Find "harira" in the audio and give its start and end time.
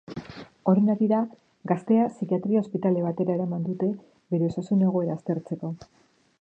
0.93-1.19